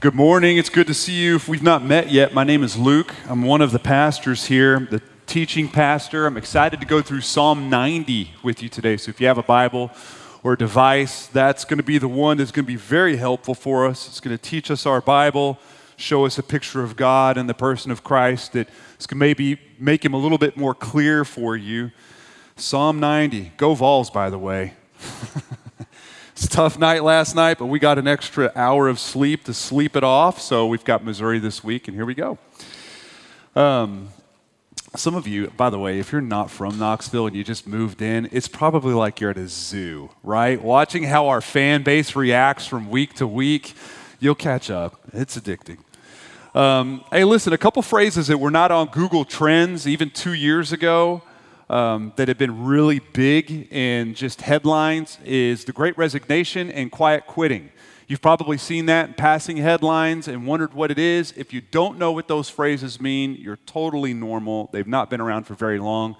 [0.00, 0.58] Good morning.
[0.58, 1.34] It's good to see you.
[1.34, 3.12] If we've not met yet, my name is Luke.
[3.28, 6.24] I'm one of the pastors here, the teaching pastor.
[6.24, 8.96] I'm excited to go through Psalm 90 with you today.
[8.96, 9.90] So if you have a Bible
[10.44, 13.56] or a device, that's going to be the one that's going to be very helpful
[13.56, 14.06] for us.
[14.06, 15.58] It's going to teach us our Bible,
[15.96, 18.68] show us a picture of God and the person of Christ that
[19.08, 21.90] can maybe make him a little bit more clear for you.
[22.54, 23.50] Psalm 90.
[23.56, 24.74] Go Vols, by the way.
[26.38, 29.52] it's a tough night last night, but we got an extra hour of sleep to
[29.52, 30.40] sleep it off.
[30.40, 32.38] So we've got Missouri this week, and here we go.
[33.56, 34.10] Um,
[34.94, 38.00] some of you, by the way, if you're not from Knoxville and you just moved
[38.02, 40.62] in, it's probably like you're at a zoo, right?
[40.62, 43.74] Watching how our fan base reacts from week to week,
[44.20, 45.00] you'll catch up.
[45.12, 45.78] It's addicting.
[46.54, 50.70] Um, hey, listen, a couple phrases that were not on Google Trends even two years
[50.70, 51.20] ago
[51.70, 57.26] um, that have been really big in just headlines is the great resignation and quiet
[57.26, 57.70] quitting.
[58.06, 61.34] You've probably seen that in passing headlines and wondered what it is.
[61.36, 64.70] If you don't know what those phrases mean, you're totally normal.
[64.72, 66.16] They've not been around for very long.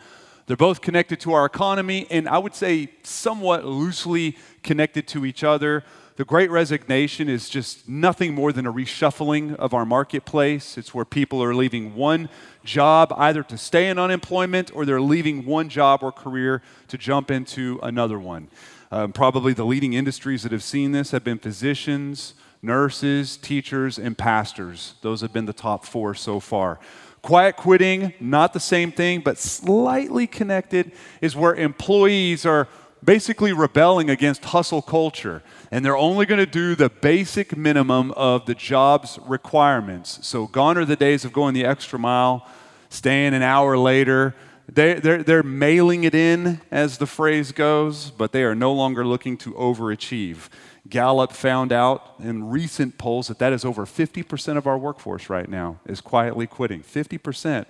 [0.47, 5.45] They're both connected to our economy, and I would say somewhat loosely connected to each
[5.45, 5.85] other.
[6.19, 10.77] The great resignation is just nothing more than a reshuffling of our marketplace.
[10.77, 12.29] It's where people are leaving one
[12.65, 17.31] job either to stay in unemployment or they're leaving one job or career to jump
[17.31, 18.49] into another one.
[18.91, 24.19] Um, probably the leading industries that have seen this have been physicians, nurses, teachers, and
[24.19, 24.95] pastors.
[25.03, 26.81] Those have been the top four so far.
[27.23, 32.67] Quiet quitting, not the same thing, but slightly connected, is where employees are
[33.05, 38.47] basically rebelling against hustle culture and they're only going to do the basic minimum of
[38.47, 40.27] the job's requirements.
[40.27, 42.47] So, gone are the days of going the extra mile,
[42.89, 44.35] staying an hour later.
[44.71, 49.05] They, they're, they're mailing it in, as the phrase goes, but they are no longer
[49.05, 50.49] looking to overachieve.
[50.89, 55.49] Gallup found out in recent polls that that is over 50% of our workforce right
[55.49, 56.83] now is quietly quitting.
[56.83, 57.67] 50%.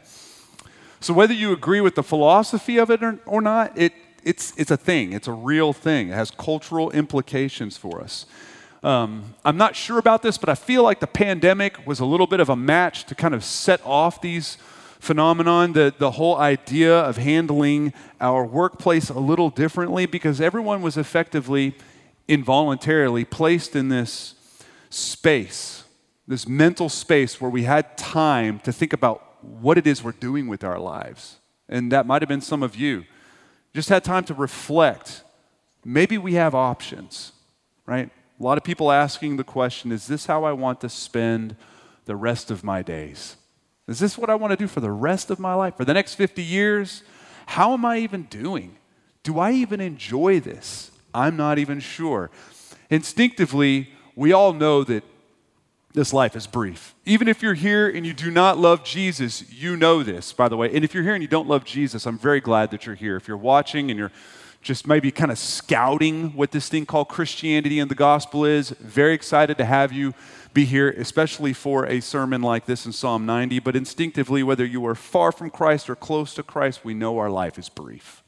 [1.01, 3.93] So, whether you agree with the philosophy of it or, or not, it,
[4.25, 6.09] it's, it's a thing, it's a real thing.
[6.09, 8.27] It has cultural implications for us.
[8.83, 12.27] Um, I'm not sure about this, but I feel like the pandemic was a little
[12.27, 14.57] bit of a match to kind of set off these
[15.01, 20.97] phenomenon, the, the whole idea of handling our workplace a little differently because everyone was
[20.97, 21.75] effectively,
[22.27, 24.35] involuntarily placed in this
[24.91, 25.85] space,
[26.27, 30.49] this mental space where we had time to think about what it is we're doing
[30.49, 31.37] with our lives.
[31.69, 33.05] And that might have been some of you
[33.75, 35.23] just had time to reflect.
[35.85, 37.33] Maybe we have options,
[37.87, 38.11] right?
[38.39, 41.57] A lot of people asking the question is this how I want to spend
[42.05, 43.37] the rest of my days?
[43.87, 45.77] Is this what I want to do for the rest of my life?
[45.77, 47.03] For the next 50 years?
[47.47, 48.77] How am I even doing?
[49.23, 50.91] Do I even enjoy this?
[51.15, 52.31] I'm not even sure.
[52.91, 55.05] Instinctively, we all know that
[55.99, 56.95] this life is brief.
[57.05, 60.57] Even if you're here and you do not love Jesus, you know this, by the
[60.57, 60.73] way.
[60.73, 63.17] And if you're here and you don't love Jesus, I'm very glad that you're here.
[63.17, 64.13] If you're watching and you're
[64.63, 69.13] just maybe kind of scouting what this thing called Christianity and the gospel is, very
[69.13, 70.15] excited to have you
[70.55, 73.59] be here, especially for a sermon like this in Psalm 90.
[73.59, 77.31] But instinctively, whether you are far from Christ or close to Christ, we know our
[77.31, 78.23] life is brief.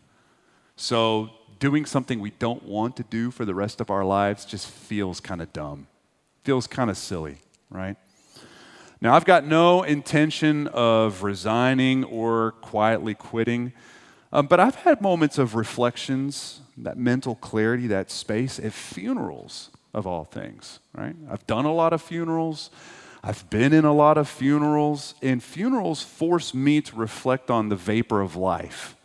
[0.75, 1.31] So
[1.61, 5.21] doing something we don't want to do for the rest of our lives just feels
[5.21, 5.87] kind of dumb,
[6.43, 7.39] feels kind of silly
[7.71, 7.97] right?
[9.01, 13.73] Now, I've got no intention of resigning or quietly quitting,
[14.33, 20.07] um, but I've had moments of reflections, that mental clarity, that space at funerals of
[20.07, 21.17] all things, right?
[21.31, 22.71] I've done a lot of funerals.
[23.23, 27.77] I've been in a lot of funerals, and funerals force me to reflect on the
[27.77, 28.97] vapor of life.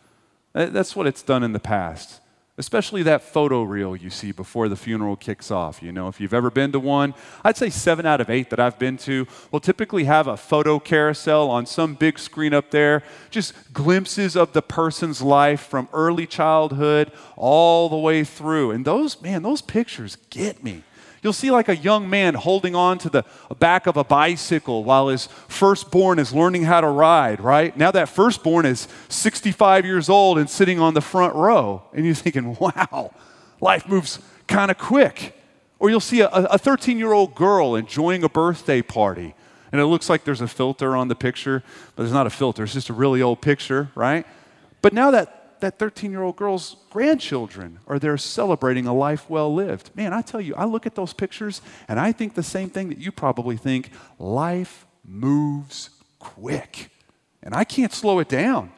[0.52, 2.20] That's what it's done in the past
[2.58, 5.82] especially that photo reel you see before the funeral kicks off.
[5.82, 8.60] You know, if you've ever been to one, I'd say seven out of eight that
[8.60, 13.02] I've been to will typically have a photo carousel on some big screen up there,
[13.30, 18.70] just glimpses of the person's life from early childhood all the way through.
[18.70, 20.82] And those, man, those pictures get me.
[21.26, 23.24] You'll see like a young man holding on to the
[23.58, 27.76] back of a bicycle while his firstborn is learning how to ride, right?
[27.76, 31.82] Now that firstborn is 65 years old and sitting on the front row.
[31.92, 33.12] And you're thinking, wow,
[33.60, 35.36] life moves kind of quick.
[35.80, 39.34] Or you'll see a 13 year old girl enjoying a birthday party.
[39.72, 41.64] And it looks like there's a filter on the picture,
[41.96, 42.62] but there's not a filter.
[42.62, 44.24] It's just a really old picture, right?
[44.80, 49.52] But now that that 13 year old girl's grandchildren are there celebrating a life well
[49.52, 49.90] lived.
[49.94, 52.88] Man, I tell you, I look at those pictures and I think the same thing
[52.88, 56.90] that you probably think life moves quick.
[57.42, 58.72] And I can't slow it down.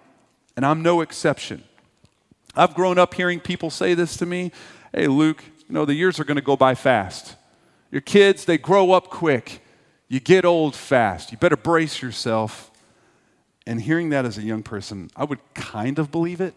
[0.57, 1.65] And I'm no exception.
[2.55, 4.53] I've grown up hearing people say this to me
[4.93, 7.37] Hey, Luke, you know, the years are going to go by fast.
[7.91, 9.63] Your kids, they grow up quick.
[10.09, 11.31] You get old fast.
[11.31, 12.71] You better brace yourself.
[13.67, 16.55] And hearing that as a young person, I would kind of believe it.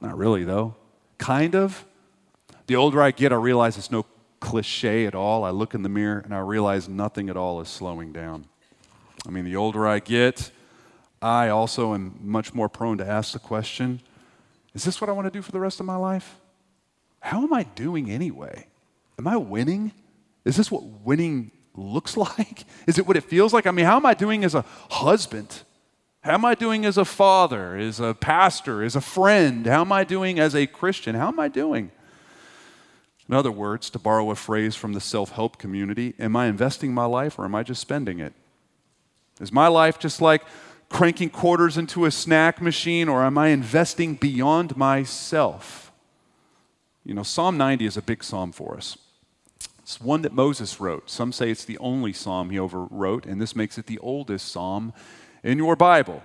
[0.00, 0.74] Not really, though.
[1.18, 1.84] Kind of.
[2.66, 4.06] The older I get, I realize it's no
[4.40, 5.44] cliche at all.
[5.44, 8.46] I look in the mirror and I realize nothing at all is slowing down.
[9.26, 10.50] I mean, the older I get,
[11.20, 14.00] I also am much more prone to ask the question
[14.74, 16.36] is this what I want to do for the rest of my life?
[17.20, 18.66] How am I doing anyway?
[19.18, 19.90] Am I winning?
[20.44, 22.64] Is this what winning looks like?
[22.86, 23.66] Is it what it feels like?
[23.66, 25.62] I mean, how am I doing as a husband?
[26.26, 29.64] How am I doing as a father, as a pastor, as a friend?
[29.64, 31.14] How am I doing as a Christian?
[31.14, 31.92] How am I doing?
[33.28, 36.92] In other words, to borrow a phrase from the self help community, am I investing
[36.92, 38.32] my life or am I just spending it?
[39.40, 40.42] Is my life just like
[40.88, 45.92] cranking quarters into a snack machine or am I investing beyond myself?
[47.04, 48.98] You know, Psalm 90 is a big psalm for us.
[49.78, 51.08] It's one that Moses wrote.
[51.08, 54.50] Some say it's the only psalm he ever wrote, and this makes it the oldest
[54.50, 54.92] psalm
[55.46, 56.22] in your Bible.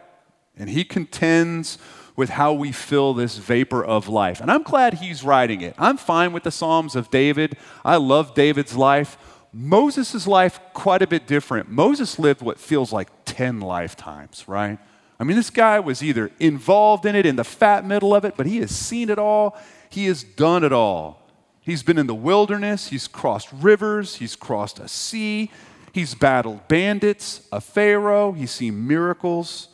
[0.57, 1.77] And he contends
[2.15, 4.41] with how we fill this vapor of life.
[4.41, 5.75] And I'm glad he's writing it.
[5.77, 7.55] I'm fine with the Psalms of David.
[7.85, 9.17] I love David's life.
[9.53, 11.69] Moses' life, quite a bit different.
[11.69, 14.77] Moses lived what feels like 10 lifetimes, right?
[15.19, 18.35] I mean, this guy was either involved in it, in the fat middle of it,
[18.35, 19.57] but he has seen it all,
[19.89, 21.21] he has done it all.
[21.59, 25.51] He's been in the wilderness, he's crossed rivers, he's crossed a sea,
[25.91, 29.69] he's battled bandits, a Pharaoh, he's seen miracles,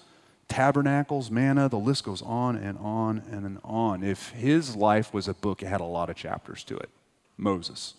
[0.48, 4.04] tabernacles, manna, the list goes on and on and on.
[4.04, 6.90] If his life was a book, it had a lot of chapters to it.
[7.38, 7.94] Moses.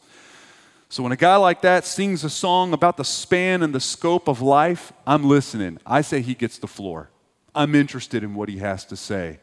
[0.89, 4.27] So when a guy like that sings a song about the span and the scope
[4.27, 5.79] of life, I'm listening.
[5.85, 7.11] I say he gets the floor.
[7.55, 9.39] I'm interested in what he has to say.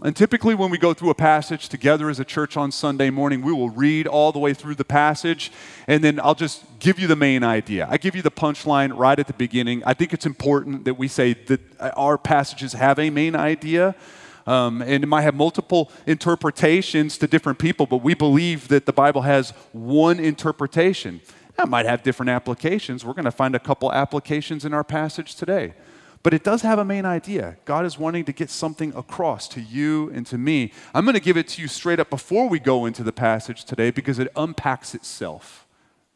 [0.00, 3.42] And typically, when we go through a passage together as a church on Sunday morning,
[3.42, 5.50] we will read all the way through the passage,
[5.88, 7.88] and then I'll just give you the main idea.
[7.90, 9.82] I give you the punchline right at the beginning.
[9.84, 11.60] I think it's important that we say that
[11.96, 13.96] our passages have a main idea.
[14.46, 18.94] Um, and it might have multiple interpretations to different people, but we believe that the
[18.94, 21.20] Bible has one interpretation.
[21.56, 23.04] That might have different applications.
[23.04, 25.74] We're going to find a couple applications in our passage today.
[26.22, 27.56] But it does have a main idea.
[27.64, 30.72] God is wanting to get something across to you and to me.
[30.92, 33.64] I'm going to give it to you straight up before we go into the passage
[33.64, 35.66] today because it unpacks itself.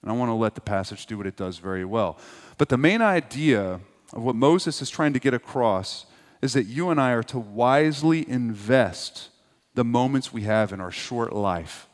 [0.03, 2.19] And I want to let the passage do what it does very well.
[2.59, 3.81] But the main idea
[4.13, 6.07] of what Moses is trying to get across
[6.43, 9.29] is that you and I are to wisely invest
[9.75, 11.89] the moments we have in our short life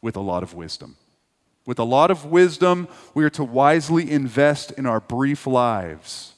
[0.00, 0.96] with a lot of wisdom.
[1.66, 6.31] With a lot of wisdom, we are to wisely invest in our brief lives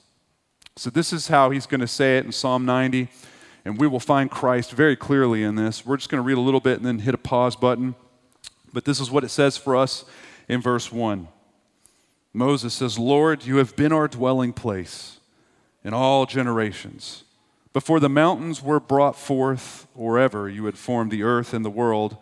[0.77, 3.09] so, this is how he's going to say it in Psalm 90,
[3.65, 5.87] and we will find Christ very clearly in this.
[5.87, 7.95] We're just going to read a little bit and then hit a pause button.
[8.73, 10.05] But this is what it says for us
[10.49, 11.29] in verse 1.
[12.33, 15.21] Moses says, Lord, you have been our dwelling place
[15.85, 17.23] in all generations.
[17.73, 21.71] Before the mountains were brought forth, or ever you had formed the earth and the
[21.71, 22.17] world,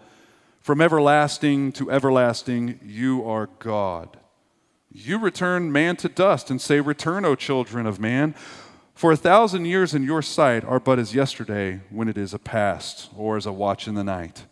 [0.61, 4.19] from everlasting to everlasting, you are God.
[4.95, 8.35] You return man to dust and say, Return, O children of man.
[8.95, 12.39] For a thousand years in your sight are but as yesterday when it is a
[12.39, 14.45] past, or as a watch in the night.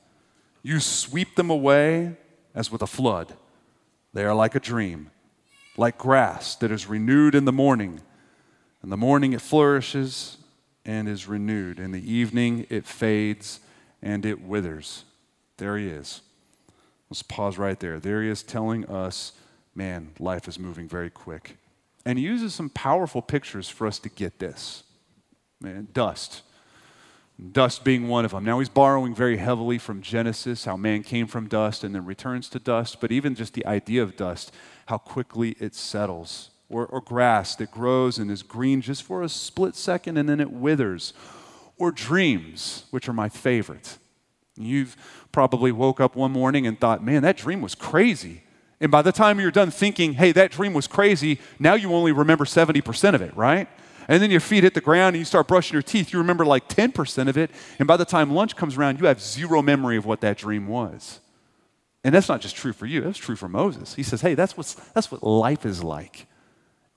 [0.63, 2.17] You sweep them away
[2.55, 3.35] as with a flood.
[4.15, 5.11] They are like a dream,
[5.77, 8.01] like grass that is renewed in the morning.
[8.83, 10.39] In the morning it flourishes
[10.87, 11.79] and is renewed.
[11.79, 13.61] In the evening it fades
[14.03, 15.05] and it withers.
[15.59, 16.23] There he is.
[17.11, 18.01] Let's pause right there.
[18.01, 19.33] There he is telling us
[19.75, 21.57] man, life is moving very quick.
[22.05, 24.85] And he uses some powerful pictures for us to get this.
[25.61, 26.43] Man, dust.
[27.53, 28.45] Dust being one of them.
[28.45, 32.49] Now he's borrowing very heavily from Genesis, how man came from dust and then returns
[32.51, 34.53] to dust, but even just the idea of dust,
[34.87, 36.51] how quickly it settles.
[36.69, 40.41] Or, or grass that grows and is green just for a split second and then
[40.41, 41.13] it withers.
[41.79, 43.99] Or dreams, which are my favorite.
[44.57, 44.97] You've
[45.33, 48.43] probably woke up one morning and thought, man, that dream was crazy.
[48.81, 52.13] And by the time you're done thinking, hey, that dream was crazy, now you only
[52.13, 53.69] remember 70% of it, right?
[54.09, 56.47] And then your feet hit the ground and you start brushing your teeth, you remember
[56.47, 57.51] like 10% of it.
[57.79, 60.67] And by the time lunch comes around, you have zero memory of what that dream
[60.67, 61.21] was.
[62.03, 63.95] And that's not just true for you, that's true for Moses.
[63.95, 66.27] He says, hey, that's, what's, that's what life is like.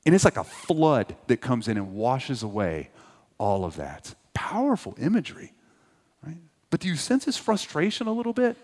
[0.05, 2.89] And it's like a flood that comes in and washes away
[3.37, 4.15] all of that.
[4.33, 5.53] Powerful imagery,
[6.25, 6.37] right?
[6.69, 8.57] But do you sense his frustration a little bit?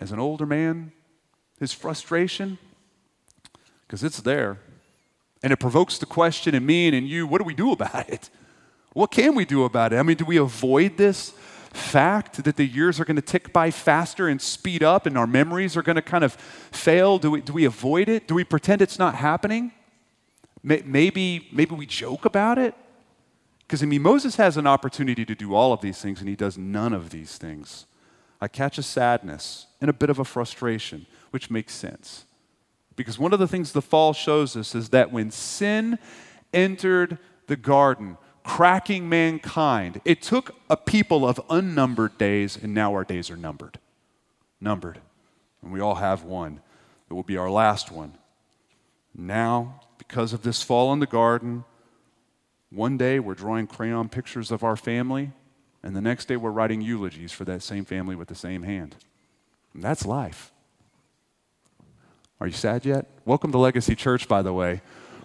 [0.00, 0.92] As an older man,
[1.58, 2.58] his frustration?
[3.86, 4.58] Because it's there.
[5.42, 8.08] And it provokes the question in me and in you what do we do about
[8.08, 8.30] it?
[8.92, 9.96] What can we do about it?
[9.96, 11.34] I mean, do we avoid this
[11.72, 15.26] fact that the years are going to tick by faster and speed up and our
[15.26, 17.18] memories are going to kind of fail?
[17.18, 18.26] Do we, do we avoid it?
[18.26, 19.72] Do we pretend it's not happening?
[20.62, 22.74] Maybe, maybe we joke about it.
[23.60, 26.36] Because, I mean, Moses has an opportunity to do all of these things, and he
[26.36, 27.86] does none of these things.
[28.40, 32.24] I catch a sadness and a bit of a frustration, which makes sense.
[32.94, 35.98] Because one of the things the fall shows us is that when sin
[36.52, 43.04] entered the garden, cracking mankind, it took a people of unnumbered days, and now our
[43.04, 43.78] days are numbered.
[44.60, 45.00] Numbered.
[45.62, 46.60] And we all have one.
[47.10, 48.14] It will be our last one.
[49.14, 51.64] Now, because of this fall in the garden,
[52.70, 55.32] one day we're drawing crayon pictures of our family,
[55.86, 58.96] and the next day we're writing eulogies for that same family with the same hand.
[59.72, 60.50] And that's life.
[62.40, 63.06] Are you sad yet?
[63.24, 64.80] Welcome to Legacy Church, by the way,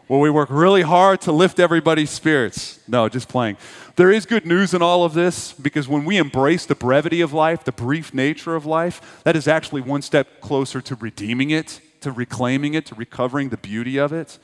[0.06, 2.80] where we work really hard to lift everybody's spirits.
[2.88, 3.58] No, just playing.
[3.96, 7.34] There is good news in all of this because when we embrace the brevity of
[7.34, 11.82] life, the brief nature of life, that is actually one step closer to redeeming it,
[12.02, 14.38] to reclaiming it, to recovering the beauty of it.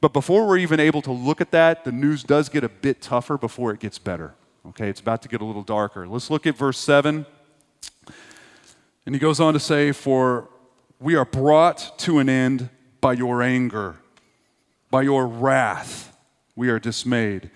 [0.00, 3.02] But before we're even able to look at that, the news does get a bit
[3.02, 4.32] tougher before it gets better.
[4.68, 6.06] Okay, it's about to get a little darker.
[6.06, 7.26] Let's look at verse 7.
[9.04, 10.48] And he goes on to say, For
[11.00, 12.68] we are brought to an end
[13.00, 13.96] by your anger,
[14.90, 16.16] by your wrath,
[16.54, 17.50] we are dismayed.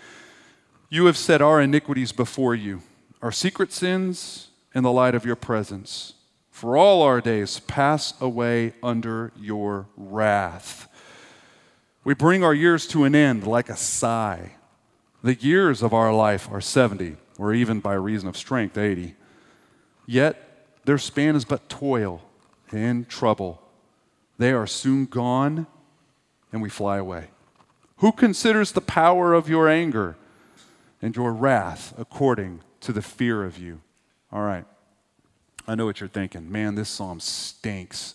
[0.88, 2.82] You have set our iniquities before you,
[3.22, 6.14] our secret sins in the light of your presence.
[6.50, 10.88] For all our days pass away under your wrath.
[12.02, 14.55] We bring our years to an end like a sigh.
[15.26, 19.16] The years of our life are 70, or even by reason of strength, 80.
[20.06, 22.22] Yet their span is but toil
[22.70, 23.60] and trouble.
[24.38, 25.66] They are soon gone,
[26.52, 27.30] and we fly away.
[27.96, 30.16] Who considers the power of your anger
[31.02, 33.80] and your wrath according to the fear of you?
[34.30, 34.64] All right.
[35.66, 36.52] I know what you're thinking.
[36.52, 38.14] Man, this psalm stinks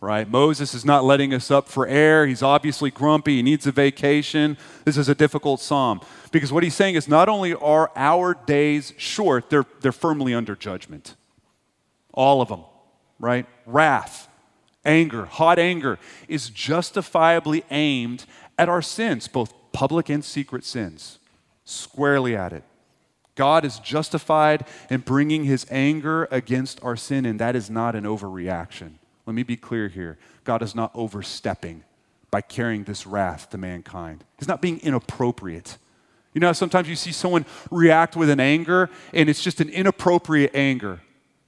[0.00, 0.28] right?
[0.28, 2.26] Moses is not letting us up for air.
[2.26, 3.36] He's obviously grumpy.
[3.36, 4.56] He needs a vacation.
[4.84, 6.00] This is a difficult psalm
[6.32, 10.56] because what he's saying is not only are our days short, they're, they're firmly under
[10.56, 11.16] judgment.
[12.12, 12.64] All of them,
[13.18, 13.46] right?
[13.66, 14.28] Wrath,
[14.84, 18.24] anger, hot anger is justifiably aimed
[18.58, 21.18] at our sins, both public and secret sins,
[21.64, 22.64] squarely at it.
[23.36, 28.04] God is justified in bringing his anger against our sin, and that is not an
[28.04, 28.99] overreaction.
[29.30, 31.84] Let me be clear here God is not overstepping
[32.32, 35.78] by carrying this wrath to mankind, He's not being inappropriate.
[36.34, 40.50] You know, sometimes you see someone react with an anger, and it's just an inappropriate
[40.52, 41.00] anger.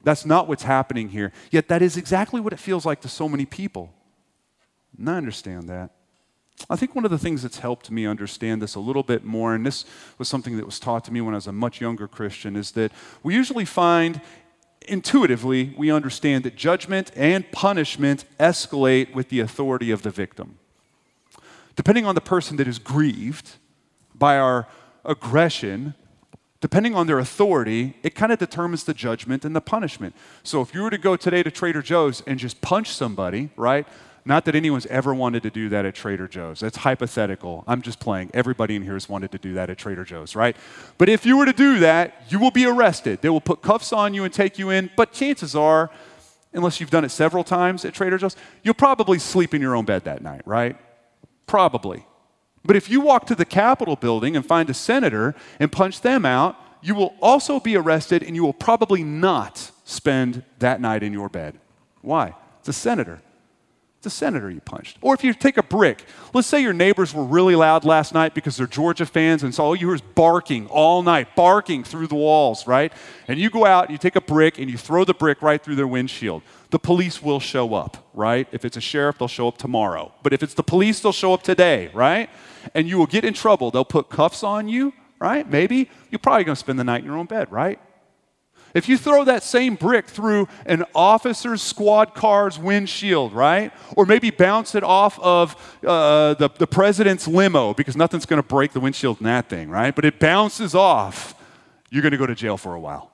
[0.04, 1.32] That's not what's happening here.
[1.50, 3.92] Yet, that is exactly what it feels like to so many people.
[4.96, 5.90] And I understand that.
[6.70, 9.56] I think one of the things that's helped me understand this a little bit more,
[9.56, 9.84] and this
[10.18, 12.72] was something that was taught to me when I was a much younger Christian, is
[12.72, 12.92] that
[13.24, 14.20] we usually find
[14.88, 20.58] intuitively, we understand that judgment and punishment escalate with the authority of the victim.
[21.76, 23.52] Depending on the person that is grieved
[24.14, 24.68] by our
[25.04, 25.94] aggression,
[26.60, 30.14] depending on their authority, it kind of determines the judgment and the punishment.
[30.42, 33.86] So if you were to go today to Trader Joe's and just punch somebody, right?
[34.24, 36.60] Not that anyone's ever wanted to do that at Trader Joe's.
[36.60, 37.64] That's hypothetical.
[37.66, 38.30] I'm just playing.
[38.32, 40.56] Everybody in here has wanted to do that at Trader Joe's, right?
[40.96, 43.20] But if you were to do that, you will be arrested.
[43.20, 44.90] They will put cuffs on you and take you in.
[44.96, 45.90] But chances are,
[46.52, 49.84] unless you've done it several times at Trader Joe's, you'll probably sleep in your own
[49.84, 50.76] bed that night, right?
[51.48, 52.06] Probably.
[52.64, 56.24] But if you walk to the Capitol building and find a senator and punch them
[56.24, 61.12] out, you will also be arrested and you will probably not spend that night in
[61.12, 61.58] your bed.
[62.02, 62.36] Why?
[62.60, 63.20] It's a senator.
[64.04, 64.98] A senator you punched.
[65.00, 66.04] Or if you take a brick,
[66.34, 69.62] let's say your neighbors were really loud last night because they're Georgia fans, and so
[69.62, 72.92] all you hear is barking all night, barking through the walls, right?
[73.28, 75.62] And you go out and you take a brick and you throw the brick right
[75.62, 76.42] through their windshield.
[76.70, 78.48] The police will show up, right?
[78.50, 80.12] If it's a sheriff, they'll show up tomorrow.
[80.24, 82.28] But if it's the police, they'll show up today, right?
[82.74, 83.70] And you will get in trouble.
[83.70, 85.48] They'll put cuffs on you, right?
[85.48, 85.88] Maybe.
[86.10, 87.78] You're probably going to spend the night in your own bed, right?
[88.74, 93.72] If you throw that same brick through an officer's squad car's windshield, right?
[93.96, 95.54] Or maybe bounce it off of
[95.86, 99.68] uh, the, the president's limo, because nothing's going to break the windshield in that thing,
[99.68, 99.94] right?
[99.94, 101.34] But it bounces off,
[101.90, 103.12] you're going to go to jail for a while.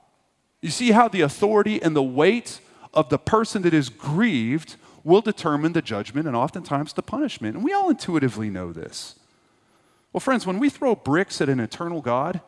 [0.61, 2.61] You see how the authority and the weight
[2.93, 7.55] of the person that is grieved will determine the judgment and oftentimes the punishment.
[7.55, 9.15] And we all intuitively know this.
[10.11, 12.41] Well, friends, when we throw bricks at an eternal God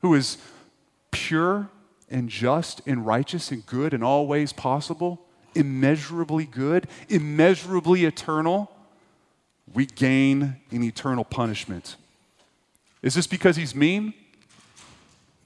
[0.00, 0.38] who is
[1.24, 1.70] pure
[2.10, 8.70] and just and righteous and good in all ways possible, immeasurably good, immeasurably eternal,
[9.72, 11.96] we gain an eternal punishment.
[13.00, 14.12] Is this because he's mean?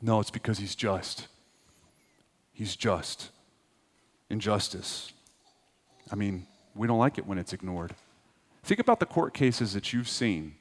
[0.02, 1.28] No, it's because he's just.
[2.52, 3.30] He's just.
[4.30, 5.12] Injustice.
[6.10, 7.94] I mean, we don't like it when it's ignored.
[8.64, 10.56] Think about the court cases that you've seen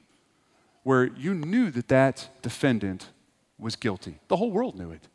[0.84, 3.08] where you knew that that defendant
[3.58, 4.20] was guilty.
[4.28, 5.08] The whole world knew it.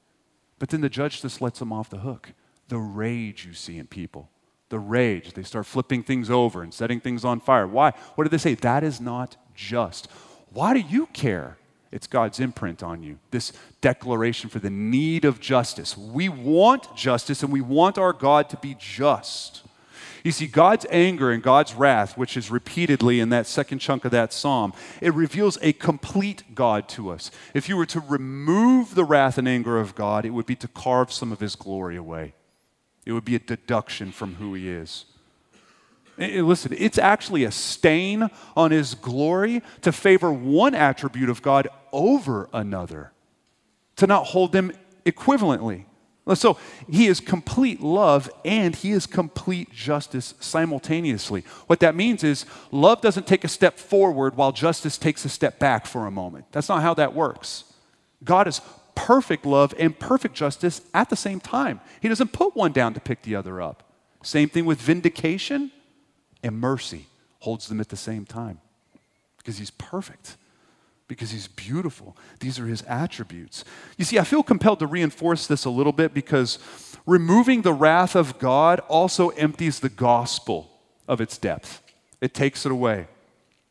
[0.59, 2.33] But then the judge just lets them off the hook.
[2.69, 4.29] The rage you see in people,
[4.69, 5.33] the rage.
[5.33, 7.67] They start flipping things over and setting things on fire.
[7.67, 7.91] Why?
[8.15, 8.55] What do they say?
[8.55, 10.09] That is not just.
[10.51, 11.57] Why do you care?
[11.91, 13.19] It's God's imprint on you.
[13.29, 15.95] This declaration for the need of justice.
[15.95, 19.61] We want justice and we want our God to be just.
[20.23, 24.11] You see, God's anger and God's wrath, which is repeatedly in that second chunk of
[24.11, 27.29] that psalm, it reveals a complete God to us.
[27.53, 30.67] If you were to remove the wrath and anger of God, it would be to
[30.69, 32.33] carve some of his glory away,
[33.05, 35.05] it would be a deduction from who he is.
[36.17, 42.49] Listen, it's actually a stain on his glory to favor one attribute of God over
[42.53, 43.11] another,
[43.97, 44.71] to not hold them
[45.05, 45.85] equivalently.
[46.35, 46.57] So
[46.89, 51.43] he is complete love and he is complete justice simultaneously.
[51.67, 55.59] What that means is love doesn't take a step forward while justice takes a step
[55.59, 56.45] back for a moment.
[56.53, 57.65] That's not how that works.
[58.23, 58.61] God is
[58.95, 61.81] perfect love and perfect justice at the same time.
[61.99, 63.83] He doesn't put one down to pick the other up.
[64.23, 65.71] Same thing with vindication
[66.41, 67.07] and mercy
[67.39, 68.61] holds them at the same time
[69.37, 70.37] because he's perfect
[71.07, 72.17] because he's beautiful.
[72.39, 73.63] These are his attributes.
[73.97, 76.59] You see, I feel compelled to reinforce this a little bit because
[77.05, 80.71] removing the wrath of God also empties the gospel
[81.07, 81.81] of its depth,
[82.21, 83.07] it takes it away.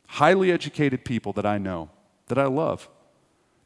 [0.07, 1.91] Highly educated people that I know,
[2.29, 2.89] that I love,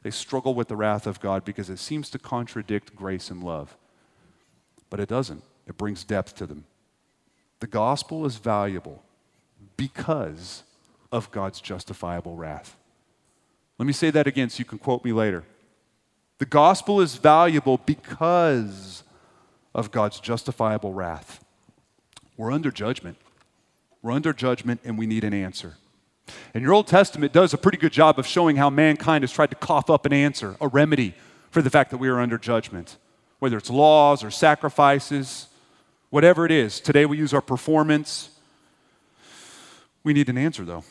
[0.02, 3.76] they struggle with the wrath of God because it seems to contradict grace and love.
[4.88, 6.64] But it doesn't, it brings depth to them.
[7.58, 9.02] The gospel is valuable
[9.76, 10.62] because
[11.10, 12.76] of God's justifiable wrath.
[13.78, 15.44] Let me say that again so you can quote me later.
[16.38, 19.02] The gospel is valuable because
[19.74, 21.44] of God's justifiable wrath.
[22.36, 23.16] We're under judgment.
[24.02, 25.74] We're under judgment and we need an answer.
[26.54, 29.50] And your Old Testament does a pretty good job of showing how mankind has tried
[29.50, 31.14] to cough up an answer, a remedy
[31.50, 32.96] for the fact that we are under judgment,
[33.38, 35.48] whether it's laws or sacrifices,
[36.10, 36.80] whatever it is.
[36.80, 38.30] Today we use our performance.
[40.02, 40.84] We need an answer, though.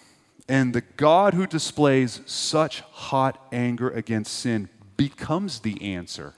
[0.48, 6.36] And the God who displays such hot anger against sin becomes the answer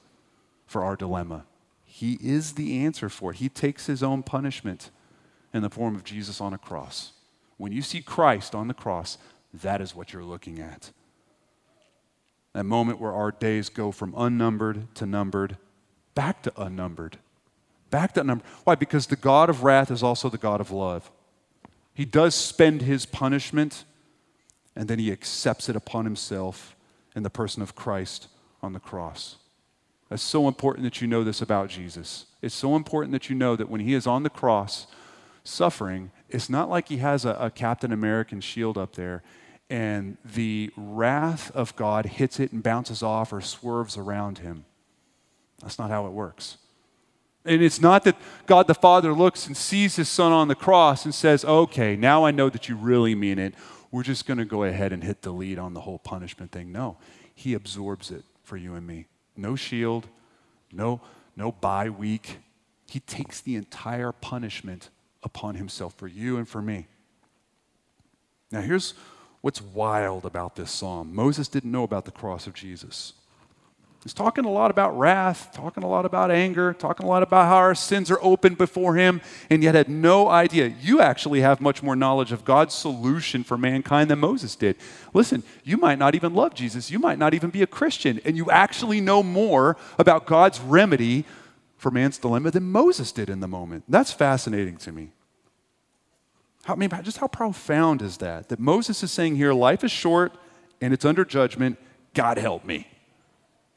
[0.66, 1.46] for our dilemma.
[1.84, 3.38] He is the answer for it.
[3.38, 4.92] He takes his own punishment
[5.54, 7.14] in the form of Jesus on a cross.
[7.58, 9.18] When you see Christ on the cross,
[9.54, 10.92] that is what you're looking at.
[12.54, 15.58] That moment where our days go from unnumbered to numbered,
[16.16, 17.18] back to unnumbered,
[17.90, 18.48] back to unnumbered.
[18.64, 18.76] Why?
[18.76, 21.12] Because the God of wrath is also the God of love.
[21.94, 23.86] He does spend his punishment
[24.78, 26.76] and then he accepts it upon himself
[27.16, 28.28] in the person of Christ
[28.62, 29.38] on the cross.
[30.08, 32.28] That's so important that you know this about Jesus.
[32.44, 34.86] It's so important that you know that when he is on the cross
[35.44, 39.24] suffering, it's not like he has a, a Captain American shield up there
[39.68, 44.64] and the wrath of God hits it and bounces off or swerves around him.
[45.60, 46.58] That's not how it works.
[47.44, 51.04] And it's not that God the Father looks and sees his son on the cross
[51.04, 53.56] and says, okay, now I know that you really mean it
[53.98, 56.72] we're just going to go ahead and hit delete on the whole punishment thing.
[56.72, 56.98] No,
[57.34, 59.08] he absorbs it for you and me.
[59.36, 60.08] No shield,
[60.72, 61.02] no,
[61.36, 62.38] no bye week.
[62.88, 64.92] He takes the entire punishment
[65.24, 66.86] upon himself for you and for me.
[68.52, 68.94] Now, here's
[69.42, 73.14] what's wild about this psalm Moses didn't know about the cross of Jesus.
[74.04, 77.48] He's talking a lot about wrath, talking a lot about anger, talking a lot about
[77.48, 80.74] how our sins are open before Him, and yet had no idea.
[80.80, 84.78] You actually have much more knowledge of God's solution for mankind than Moses did.
[85.14, 88.38] Listen, you might not even love Jesus, you might not even be a Christian, and
[88.38, 91.26] you actually know more about God's remedy
[91.78, 93.84] for man's dilemma than Moses did in the moment.
[93.90, 95.10] That's fascinating to me.
[96.64, 98.50] How, I mean, just how profound is that?
[98.50, 100.34] That Moses is saying here, life is short
[100.82, 101.78] and it's under judgment.
[102.14, 102.88] God help me.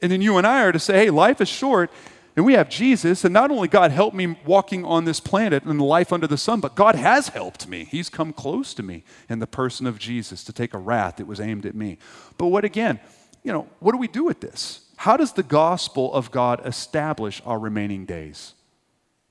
[0.01, 1.91] And then you and I are to say, hey, life is short,
[2.35, 5.81] and we have Jesus, and not only God helped me walking on this planet and
[5.81, 7.83] life under the sun, but God has helped me.
[7.83, 11.27] He's come close to me in the person of Jesus to take a wrath that
[11.27, 11.97] was aimed at me.
[12.37, 13.01] But what again,
[13.43, 14.87] you know, what do we do with this?
[14.95, 18.53] How does the gospel of God establish our remaining days?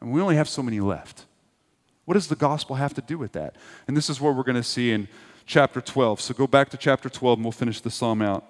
[0.01, 1.25] And we only have so many left.
[2.05, 3.57] What does the gospel have to do with that?
[3.87, 5.09] And this is what we're going to see in
[5.47, 6.21] chapter 12.
[6.21, 8.45] So go back to chapter 12 and we'll finish the psalm out.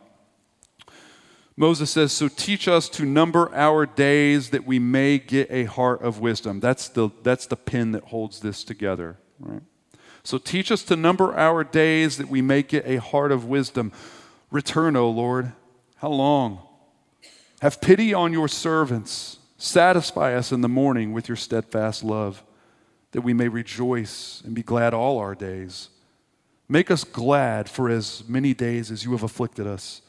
[1.56, 6.02] Moses says, So teach us to number our days that we may get a heart
[6.02, 6.60] of wisdom.
[6.60, 9.62] That's the, that's the pin that holds this together, right?
[10.22, 13.92] So teach us to number our days that we may get a heart of wisdom.
[14.50, 15.52] Return, O Lord.
[15.96, 16.60] How long?
[17.60, 19.38] Have pity on your servants.
[19.58, 22.42] Satisfy us in the morning with your steadfast love,
[23.12, 25.90] that we may rejoice and be glad all our days.
[26.68, 30.00] Make us glad for as many days as you have afflicted us,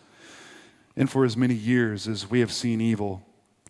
[1.02, 3.26] and for as many years as we have seen evil.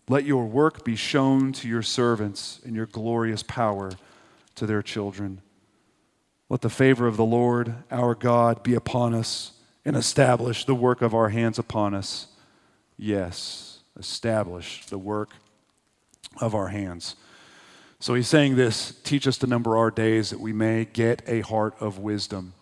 [0.06, 3.92] Let your work be shown to your servants, and your glorious power
[4.54, 5.40] to their children.
[6.50, 11.00] Let the favor of the Lord our God be upon us, and establish the work
[11.00, 12.26] of our hands upon us.
[12.98, 15.30] Yes, establish the work
[16.38, 17.16] of our hands.
[17.98, 21.40] So he's saying this teach us to number our days that we may get a
[21.40, 22.52] heart of wisdom.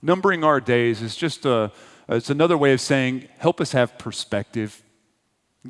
[0.00, 1.72] Numbering our days is just a,
[2.08, 4.82] Uh, it's another way of saying, help us have perspective.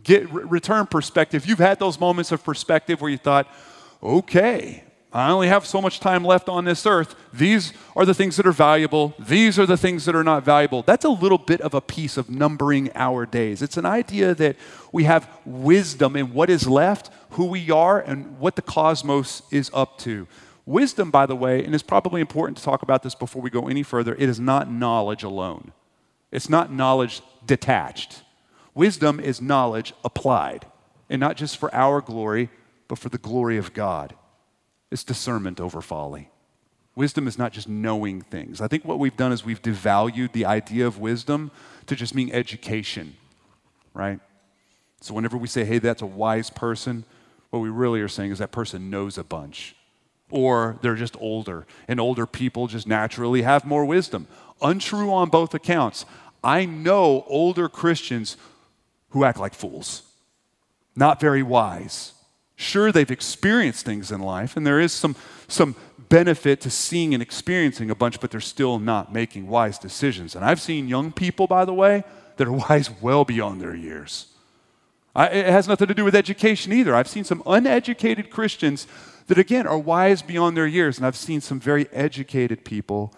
[0.03, 1.47] Get, return perspective.
[1.47, 3.49] You've had those moments of perspective where you thought,
[4.03, 7.15] okay, I only have so much time left on this earth.
[7.33, 9.15] These are the things that are valuable.
[9.17, 10.83] These are the things that are not valuable.
[10.83, 13.63] That's a little bit of a piece of numbering our days.
[13.63, 14.57] It's an idea that
[14.91, 19.71] we have wisdom in what is left, who we are, and what the cosmos is
[19.73, 20.27] up to.
[20.67, 23.69] Wisdom, by the way, and it's probably important to talk about this before we go
[23.69, 25.73] any further, it is not knowledge alone.
[26.35, 28.23] It's not knowledge detached.
[28.75, 30.67] Wisdom is knowledge applied,
[31.09, 32.51] and not just for our glory,
[32.89, 34.15] but for the glory of God.
[34.91, 36.29] It's discernment over folly.
[36.97, 38.61] Wisdom is not just knowing things.
[38.61, 41.53] I think what we've done is we've devalued the idea of wisdom
[41.87, 43.15] to just mean education,
[43.95, 44.19] right?
[45.01, 47.05] So whenever we say, hey, that's a wise person,
[47.51, 49.77] what we really are saying is that person knows a bunch.
[50.31, 54.27] Or they're just older, and older people just naturally have more wisdom.
[54.63, 56.07] Untrue on both accounts.
[56.43, 58.37] I know older Christians
[59.11, 60.03] who act like fools,
[60.97, 62.13] not very wise.
[62.57, 65.17] Sure, they've experienced things in life, and there is some,
[65.49, 65.75] some
[66.09, 70.37] benefit to seeing and experiencing a bunch, but they're still not making wise decisions.
[70.37, 72.05] And I've seen young people, by the way,
[72.37, 74.27] that are wise well beyond their years.
[75.15, 76.95] I, it has nothing to do with education either.
[76.95, 78.87] I've seen some uneducated Christians
[79.29, 83.15] that, again, are wise beyond their years, and I've seen some very educated people,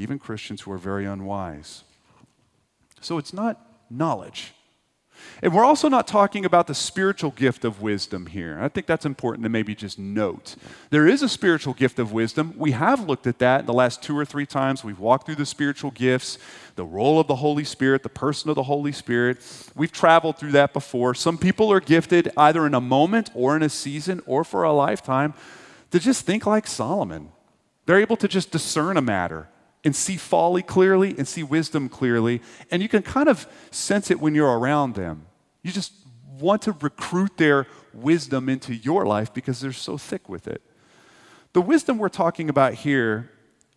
[0.00, 1.84] even Christians, who are very unwise.
[3.00, 3.60] So it's not
[3.90, 4.54] knowledge.
[5.42, 8.58] And we're also not talking about the spiritual gift of wisdom here.
[8.60, 10.56] I think that's important to maybe just note.
[10.90, 12.54] There is a spiritual gift of wisdom.
[12.56, 14.84] We have looked at that the last two or three times.
[14.84, 16.38] We've walked through the spiritual gifts,
[16.76, 19.38] the role of the Holy Spirit, the person of the Holy Spirit.
[19.74, 21.14] We've traveled through that before.
[21.14, 24.72] Some people are gifted either in a moment or in a season or for a
[24.72, 25.34] lifetime
[25.90, 27.30] to just think like Solomon.
[27.86, 29.48] They're able to just discern a matter
[29.84, 32.42] and see folly clearly and see wisdom clearly.
[32.70, 35.26] And you can kind of sense it when you're around them.
[35.62, 35.92] You just
[36.38, 40.62] want to recruit their wisdom into your life because they're so thick with it.
[41.52, 43.30] The wisdom we're talking about here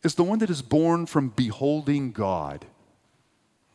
[0.03, 2.65] is the one that is born from beholding God.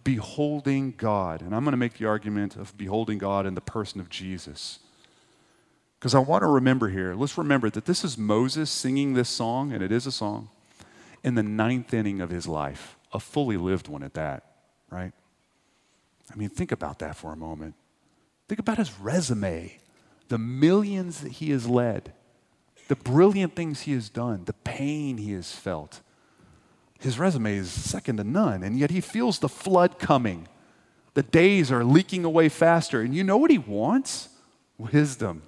[0.05, 1.43] Beholding God.
[1.43, 4.79] And I'm going to make the argument of beholding God in the person of Jesus.
[5.99, 9.73] Because I want to remember here, let's remember that this is Moses singing this song,
[9.73, 10.51] and it is a song
[11.25, 14.45] in the ninth inning of his life, a fully lived one at that,
[14.91, 15.13] right?
[16.33, 17.75] I mean, think about that for a moment.
[18.49, 19.79] Think about his resume,
[20.29, 22.13] the millions that he has led,
[22.89, 26.01] the brilliant things he has done, the pain he has felt.
[26.99, 30.49] His resume is second to none, and yet he feels the flood coming.
[31.15, 34.31] The days are leaking away faster, and you know what he wants?
[34.79, 35.43] Wisdom.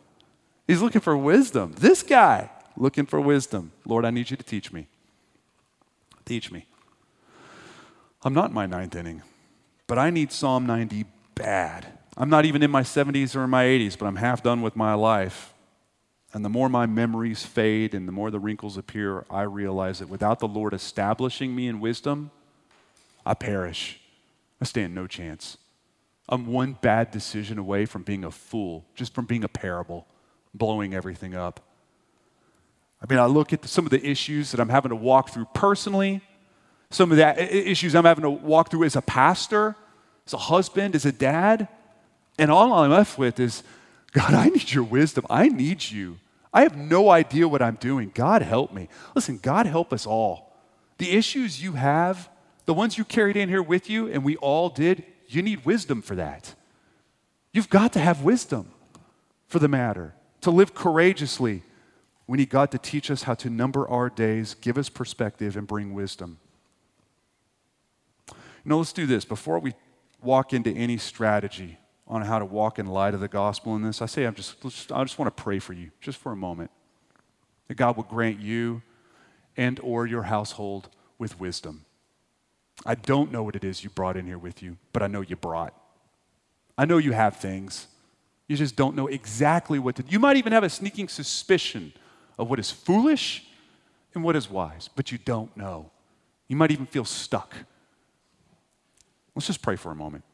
[0.66, 1.74] He's looking for wisdom.
[1.78, 3.72] This guy, looking for wisdom.
[3.84, 4.86] Lord, I need you to teach me.
[6.30, 6.64] Teach me.
[8.22, 9.22] I'm not in my ninth inning,
[9.88, 11.88] but I need Psalm 90 bad.
[12.16, 14.76] I'm not even in my 70s or in my 80s, but I'm half done with
[14.76, 15.52] my life.
[16.32, 20.08] And the more my memories fade and the more the wrinkles appear, I realize that
[20.08, 22.30] without the Lord establishing me in wisdom,
[23.26, 23.98] I perish.
[24.60, 25.58] I stand no chance.
[26.28, 30.06] I'm one bad decision away from being a fool, just from being a parable,
[30.54, 31.58] blowing everything up.
[33.02, 35.46] I mean, I look at some of the issues that I'm having to walk through
[35.54, 36.20] personally,
[36.90, 39.76] some of the issues I'm having to walk through as a pastor,
[40.26, 41.68] as a husband, as a dad.
[42.38, 43.62] And all I'm left with is,
[44.12, 45.24] God, I need your wisdom.
[45.30, 46.18] I need you.
[46.52, 48.10] I have no idea what I'm doing.
[48.12, 48.88] God, help me.
[49.14, 50.52] Listen, God, help us all.
[50.98, 52.28] The issues you have,
[52.66, 56.02] the ones you carried in here with you, and we all did, you need wisdom
[56.02, 56.54] for that.
[57.52, 58.72] You've got to have wisdom
[59.46, 61.62] for the matter, to live courageously,
[62.30, 65.66] we need God to teach us how to number our days, give us perspective, and
[65.66, 66.38] bring wisdom.
[68.28, 68.34] You
[68.66, 69.24] know, let's do this.
[69.24, 69.74] Before we
[70.22, 74.00] walk into any strategy on how to walk in light of the gospel in this,
[74.00, 76.70] I say I'm just, I just want to pray for you, just for a moment.
[77.66, 78.82] That God will grant you
[79.56, 80.88] and or your household
[81.18, 81.84] with wisdom.
[82.86, 85.22] I don't know what it is you brought in here with you, but I know
[85.22, 85.74] you brought.
[86.78, 87.88] I know you have things.
[88.46, 90.12] You just don't know exactly what to do.
[90.12, 91.92] You might even have a sneaking suspicion
[92.40, 93.44] of what is foolish
[94.14, 95.90] and what is wise, but you don't know.
[96.48, 97.54] You might even feel stuck.
[99.34, 100.24] Let's just pray for a moment.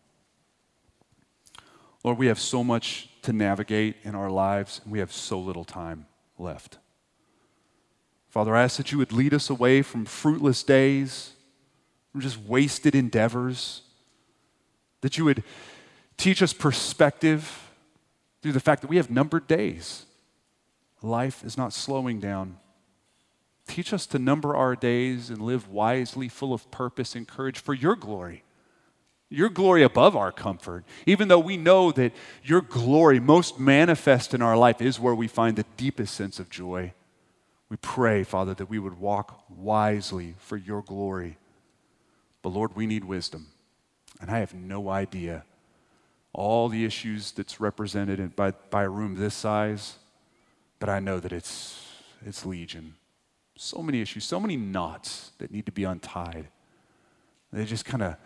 [2.03, 5.65] Lord, we have so much to navigate in our lives, and we have so little
[5.65, 6.07] time
[6.39, 6.79] left.
[8.29, 11.33] Father, I ask that you would lead us away from fruitless days,
[12.13, 13.83] from just wasted endeavors,
[15.01, 15.43] that you would
[16.17, 17.71] teach us perspective
[18.41, 20.07] through the fact that we have numbered days.
[21.03, 22.59] Life is not slowing down.
[23.67, 27.75] Teach us to number our days and live wisely, full of purpose and courage for
[27.75, 28.45] your glory
[29.29, 32.13] your glory above our comfort, even though we know that
[32.45, 36.49] your glory most manifest in our life is where we find the deepest sense of
[36.49, 36.93] joy.
[37.69, 41.39] We pray, Father, that we would walk wisely for your glory.
[42.43, 43.49] But Lord, we need wisdom.
[44.21, 45.45] And I have no idea
[46.33, 49.97] all the issues that's represented by, by a room this size,
[50.79, 51.81] but I know that it's,
[52.25, 52.95] it's legion.
[53.57, 56.49] So many issues, so many knots that need to be untied.
[57.53, 58.17] They just kind of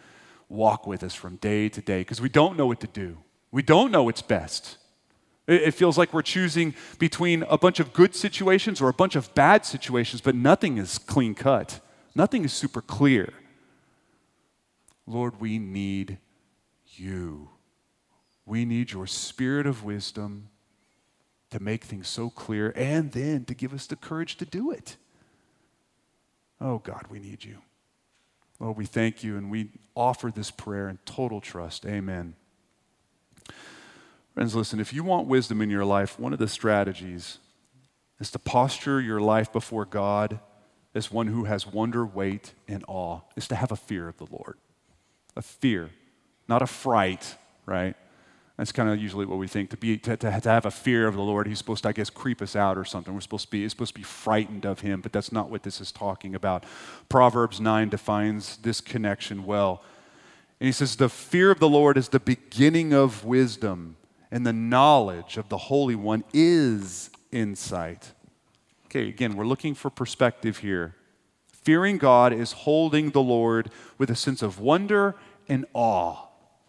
[0.49, 3.19] walk with us from day to day because we don't know what to do.
[3.53, 4.77] We don't know what's best.
[5.47, 9.35] It feels like we're choosing between a bunch of good situations or a bunch of
[9.35, 11.81] bad situations, but nothing is clean cut.
[12.15, 13.33] Nothing is super clear.
[15.07, 16.19] Lord, we need
[16.87, 17.49] you.
[18.47, 20.51] We need your spirit of wisdom
[21.51, 24.97] to make things so clear and then to give us the courage to do it.
[26.61, 27.59] Oh, God, we need you.
[28.59, 31.87] Lord, we thank you and we offer this prayer in total trust.
[31.87, 32.35] Amen.
[34.35, 37.39] Friends, listen, if you want wisdom in your life, one of the strategies
[38.21, 40.41] is to posture your life before God
[40.95, 44.27] as one who has wonder, weight, and awe, is to have a fear of the
[44.31, 44.57] Lord.
[45.37, 45.91] A fear,
[46.49, 47.97] not a fright, right?
[48.61, 49.71] That's kind of usually what we think.
[49.71, 52.11] To, be, to, to, have a fear of the Lord, He's supposed to, I guess,
[52.11, 53.15] creep us out or something.
[53.15, 55.81] We're supposed to be, supposed to be frightened of Him, but that's not what this
[55.81, 56.65] is talking about.
[57.09, 59.83] Proverbs 9 defines this connection well.
[60.61, 63.97] And he says, The fear of the Lord is the beginning of wisdom,
[64.31, 68.13] and the knowledge of the Holy One is insight.
[68.89, 70.97] Okay, again, we're looking for perspective here.
[71.47, 75.15] Fearing God is holding the Lord with a sense of wonder
[75.49, 76.27] and awe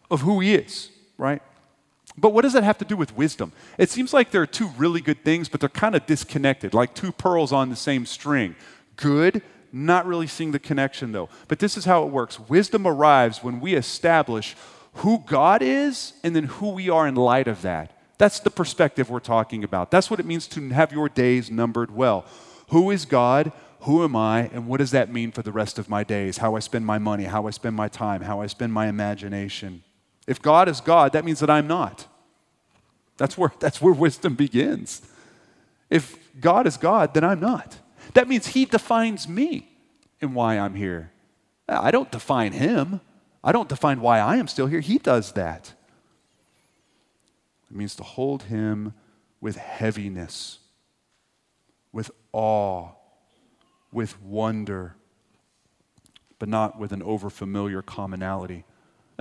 [0.09, 1.41] of who He is, right?
[2.17, 3.53] But what does that have to do with wisdom?
[3.77, 6.93] It seems like there are two really good things, but they're kind of disconnected, like
[6.93, 8.55] two pearls on the same string.
[8.97, 11.29] Good, not really seeing the connection though.
[11.47, 14.55] But this is how it works wisdom arrives when we establish
[14.95, 17.97] who God is and then who we are in light of that.
[18.17, 19.89] That's the perspective we're talking about.
[19.89, 22.25] That's what it means to have your days numbered well.
[22.69, 23.51] Who is God?
[23.81, 24.41] Who am I?
[24.53, 26.37] And what does that mean for the rest of my days?
[26.37, 29.83] How I spend my money, how I spend my time, how I spend my imagination.
[30.27, 32.07] If God is God, that means that I'm not.
[33.17, 35.01] That's where, that's where wisdom begins.
[35.89, 37.77] If God is God, then I'm not.
[38.13, 39.69] That means He defines me
[40.21, 41.11] and why I'm here.
[41.67, 43.01] I don't define Him.
[43.43, 44.79] I don't define why I am still here.
[44.79, 45.73] He does that.
[47.69, 48.93] It means to hold Him
[49.39, 50.59] with heaviness,
[51.91, 52.89] with awe,
[53.91, 54.95] with wonder,
[56.39, 58.63] but not with an overfamiliar commonality.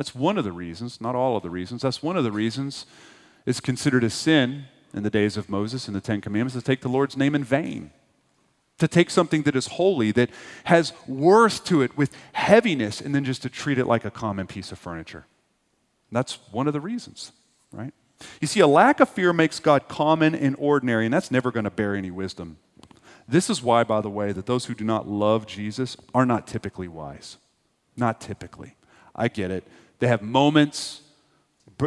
[0.00, 1.82] That's one of the reasons, not all of the reasons.
[1.82, 2.86] That's one of the reasons
[3.44, 6.80] it's considered a sin in the days of Moses and the Ten Commandments to take
[6.80, 7.90] the Lord's name in vain.
[8.78, 10.30] To take something that is holy, that
[10.64, 14.46] has worth to it with heaviness, and then just to treat it like a common
[14.46, 15.26] piece of furniture.
[16.10, 17.32] That's one of the reasons,
[17.70, 17.92] right?
[18.40, 21.64] You see, a lack of fear makes God common and ordinary, and that's never going
[21.64, 22.56] to bear any wisdom.
[23.28, 26.46] This is why, by the way, that those who do not love Jesus are not
[26.46, 27.36] typically wise.
[27.98, 28.76] Not typically.
[29.14, 29.64] I get it.
[30.00, 31.02] They have moments,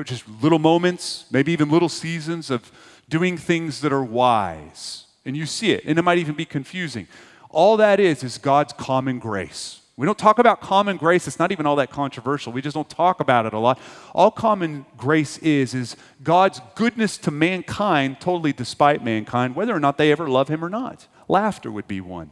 [0.06, 2.72] just little moments, maybe even little seasons of
[3.10, 5.06] doing things that are wise.
[5.26, 7.08] And you see it, and it might even be confusing.
[7.50, 9.82] All that is, is God's common grace.
[9.96, 11.28] We don't talk about common grace.
[11.28, 12.52] It's not even all that controversial.
[12.52, 13.80] We just don't talk about it a lot.
[14.14, 19.98] All common grace is, is God's goodness to mankind, totally despite mankind, whether or not
[20.00, 21.08] they ever love him or not.
[21.28, 22.32] Laughter would be one.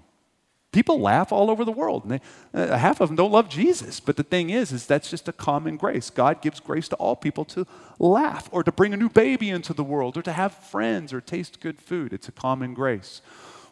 [0.72, 2.04] People laugh all over the world.
[2.04, 2.22] And they,
[2.54, 4.00] uh, half of them don't love Jesus.
[4.00, 6.10] But the thing is, is that's just a common grace.
[6.10, 7.68] God gives grace to all people to
[8.00, 11.20] laugh or to bring a new baby into the world or to have friends or
[11.20, 12.14] taste good food.
[12.14, 13.22] It's a common grace.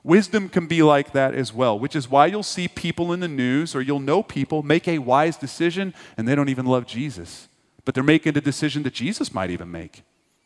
[0.04, 3.28] Wisdom can be like that as well, which is why you'll see people in the
[3.28, 7.48] news or you'll know people make a wise decision and they don't even love Jesus.
[7.86, 10.04] But they're making a decision that Jesus might even make.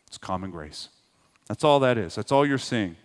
[0.07, 0.89] It's common grace.
[1.47, 2.15] That's all that is.
[2.15, 2.95] That's all you're seeing.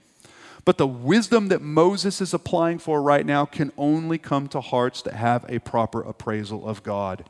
[0.68, 5.00] But the wisdom that Moses is applying for right now can only come to hearts
[5.00, 7.26] that have a proper appraisal of God.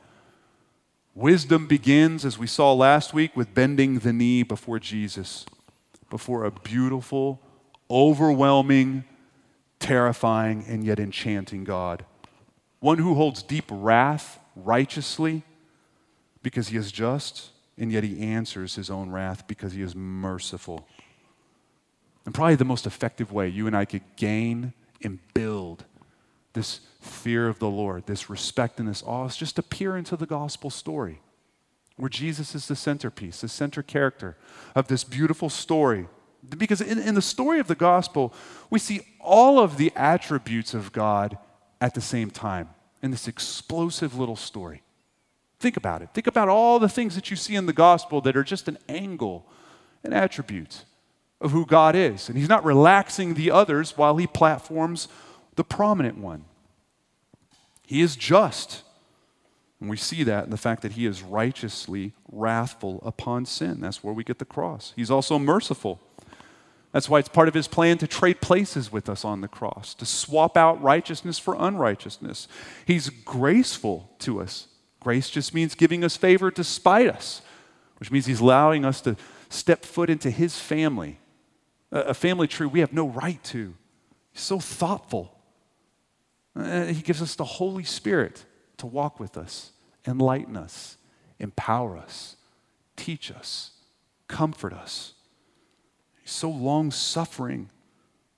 [1.14, 5.46] Wisdom begins, as we saw last week, with bending the knee before Jesus,
[6.10, 7.40] before a beautiful,
[7.88, 9.04] overwhelming,
[9.78, 12.04] terrifying, and yet enchanting God.
[12.80, 15.44] one who holds deep wrath righteously
[16.42, 20.88] because he is just, and yet he answers his own wrath because he is merciful.
[22.28, 25.86] And probably the most effective way you and I could gain and build
[26.52, 30.14] this fear of the Lord, this respect and this awe, is just to peer into
[30.14, 31.22] the gospel story
[31.96, 34.36] where Jesus is the centerpiece, the center character
[34.74, 36.06] of this beautiful story.
[36.46, 38.34] Because in, in the story of the gospel,
[38.68, 41.38] we see all of the attributes of God
[41.80, 42.68] at the same time
[43.02, 44.82] in this explosive little story.
[45.60, 46.10] Think about it.
[46.12, 48.76] Think about all the things that you see in the gospel that are just an
[48.86, 49.46] angle,
[50.04, 50.84] an attribute
[51.40, 52.28] of who God is.
[52.28, 55.08] And He's not relaxing the others while He platforms
[55.56, 56.44] the prominent one.
[57.86, 58.82] He is just.
[59.80, 63.80] And we see that in the fact that He is righteously wrathful upon sin.
[63.80, 64.92] That's where we get the cross.
[64.96, 66.00] He's also merciful.
[66.92, 69.94] That's why it's part of his plan to trade places with us on the cross,
[69.94, 72.48] to swap out righteousness for unrighteousness.
[72.86, 74.68] He's graceful to us.
[75.00, 77.42] Grace just means giving us favor despite us,
[77.98, 79.16] which means he's allowing us to
[79.50, 81.18] step foot into his family,
[81.90, 83.74] a family tree we have no right to.
[84.32, 85.34] He's so thoughtful.
[86.54, 88.44] Uh, he gives us the Holy Spirit
[88.78, 89.72] to walk with us,
[90.06, 90.96] enlighten us,
[91.38, 92.36] empower us,
[92.96, 93.72] teach us,
[94.26, 95.14] comfort us.
[96.22, 97.70] He's so long suffering.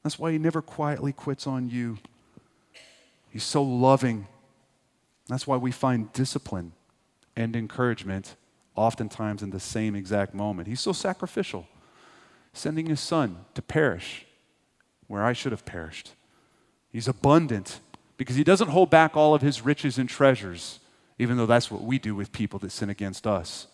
[0.03, 1.99] That's why he never quietly quits on you.
[3.31, 4.27] He's so loving.
[5.29, 6.73] That's why we find discipline
[7.37, 8.37] and encouragement
[8.75, 10.69] oftentimes in the same exact moment.
[10.69, 11.67] He's so sacrificial,
[12.53, 14.27] sending his son to perish
[15.07, 16.15] where I should have perished.
[16.91, 17.81] He's abundant
[18.17, 20.81] because he doesn't hold back all of his riches and treasures,
[21.19, 23.67] even though that's what we do with people that sin against us.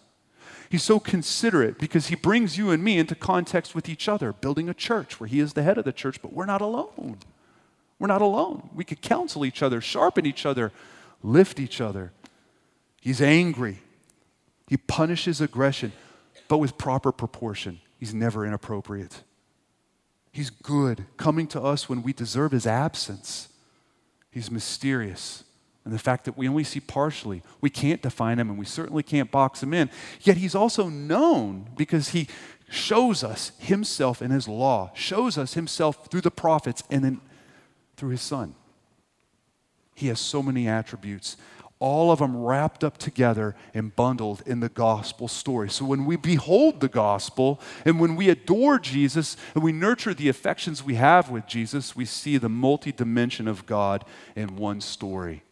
[0.68, 4.68] He's so considerate because he brings you and me into context with each other, building
[4.68, 7.18] a church where he is the head of the church, but we're not alone.
[7.98, 8.70] We're not alone.
[8.74, 10.72] We could counsel each other, sharpen each other,
[11.22, 12.12] lift each other.
[13.00, 13.78] He's angry.
[14.68, 15.92] He punishes aggression,
[16.48, 17.80] but with proper proportion.
[17.98, 19.22] He's never inappropriate.
[20.32, 23.48] He's good, coming to us when we deserve his absence.
[24.30, 25.44] He's mysterious
[25.86, 27.42] and the fact that we only see partially.
[27.60, 29.88] We can't define him and we certainly can't box him in.
[30.20, 32.26] Yet he's also known because he
[32.68, 37.20] shows us himself in his law, shows us himself through the prophets and then
[37.96, 38.56] through his son.
[39.94, 41.36] He has so many attributes,
[41.78, 45.68] all of them wrapped up together and bundled in the gospel story.
[45.68, 50.30] So when we behold the gospel and when we adore Jesus and we nurture the
[50.30, 55.42] affections we have with Jesus, we see the multi dimension of God in one story.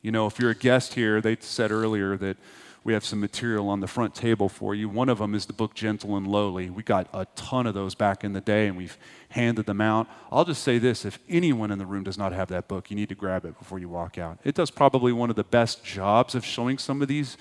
[0.00, 2.36] You know, if you're a guest here, they said earlier that
[2.86, 4.88] we have some material on the front table for you.
[4.88, 6.70] One of them is the book Gentle and Lowly.
[6.70, 8.96] We got a ton of those back in the day and we've
[9.30, 10.06] handed them out.
[10.30, 12.94] I'll just say this if anyone in the room does not have that book, you
[12.94, 14.38] need to grab it before you walk out.
[14.44, 17.36] It does probably one of the best jobs of showing some of these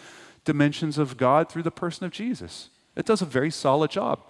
[0.46, 2.70] dimensions of God through the person of Jesus.
[2.96, 4.22] It does a very solid job.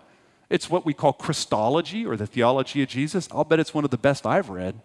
[0.49, 3.30] It's what we call Christology or the theology of Jesus.
[3.32, 4.82] I'll bet it's one of the best I've read.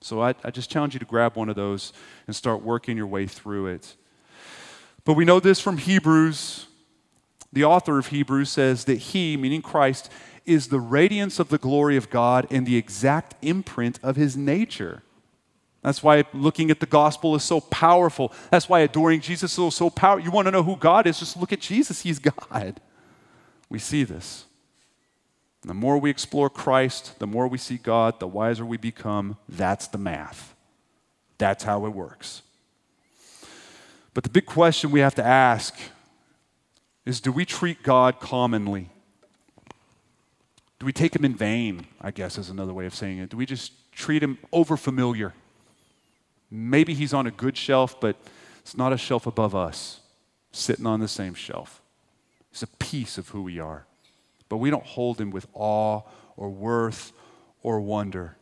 [0.00, 1.92] So I, I just challenge you to grab one of those
[2.28, 3.96] and start working your way through it.
[5.04, 6.66] But we know this from Hebrews.
[7.52, 10.10] The author of Hebrews says that he, meaning Christ,
[10.46, 15.02] is the radiance of the glory of God and the exact imprint of his nature.
[15.82, 18.32] That's why looking at the gospel is so powerful.
[18.50, 20.24] That's why adoring Jesus is so powerful.
[20.24, 21.18] You want to know who God is?
[21.18, 22.00] Just look at Jesus.
[22.00, 22.80] He's God.
[23.68, 24.46] We see this.
[25.62, 29.36] And the more we explore Christ, the more we see God, the wiser we become.
[29.48, 30.54] That's the math.
[31.36, 32.42] That's how it works.
[34.14, 35.76] But the big question we have to ask
[37.04, 38.90] is do we treat God commonly?
[40.78, 41.86] Do we take him in vain?
[42.00, 43.30] I guess is another way of saying it.
[43.30, 45.34] Do we just treat him over familiar?
[46.50, 48.16] Maybe he's on a good shelf, but
[48.60, 50.00] it's not a shelf above us,
[50.52, 51.82] sitting on the same shelf.
[52.50, 53.86] It's a piece of who we are
[54.48, 56.02] but we don't hold him with awe
[56.36, 57.12] or worth
[57.62, 58.36] or wonder.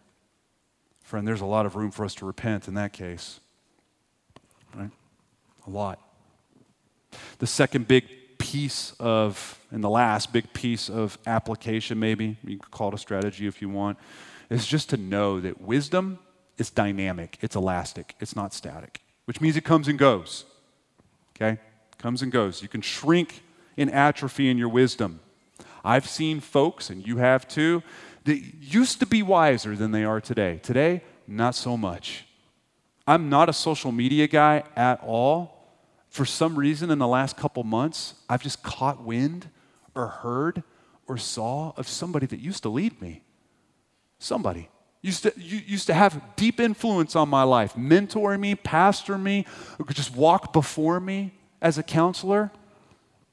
[1.03, 3.41] Friend, there's a lot of room for us to repent in that case.
[5.67, 6.01] A lot.
[7.39, 8.05] The second big
[8.39, 12.99] piece of, and the last big piece of application, maybe, you can call it a
[12.99, 13.99] strategy if you want,
[14.51, 16.19] is just to know that wisdom
[16.59, 20.45] is dynamic, it's elastic, it's not static, which means it comes and goes.
[21.37, 21.59] Okay?
[21.99, 22.63] Comes and goes.
[22.63, 23.43] You can shrink
[23.77, 25.21] in atrophy in your wisdom.
[25.85, 27.83] I've seen folks, and you have too,
[28.25, 30.61] that used to be wiser than they are today.
[30.63, 32.27] Today, not so much.
[33.07, 35.59] I'm not a social media guy at all.
[36.09, 39.49] For some reason, in the last couple months, I've just caught wind
[39.95, 40.63] or heard
[41.07, 43.23] or saw of somebody that used to lead me.
[44.19, 44.69] Somebody.
[45.01, 49.45] used to, used to have deep influence on my life, mentor me, pastor me,
[49.91, 52.53] just walk before me as a counselor.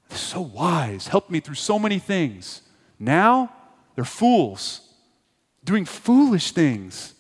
[0.09, 2.61] so wise, helped me through so many things.
[2.97, 3.53] Now,
[3.95, 4.81] they're fools,
[5.63, 7.13] doing foolish things.